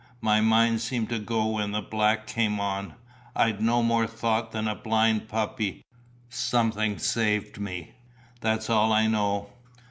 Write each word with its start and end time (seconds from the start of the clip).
My 0.21 0.41
mind 0.41 0.81
seemed 0.81 1.09
to 1.09 1.19
go 1.19 1.45
when 1.45 1.73
the 1.73 1.81
black 1.83 2.25
came 2.25 2.59
on, 2.59 2.95
I'd 3.35 3.61
no 3.61 3.83
more 3.83 4.07
thought 4.07 4.51
than 4.51 4.67
a 4.67 4.73
blind 4.73 5.27
puppy. 5.29 5.85
Something 6.27 6.97
saved 6.97 7.59
me. 7.59 7.93
That's 8.39 8.67
all 8.67 8.91
I 8.93 9.05
know." 9.05 9.51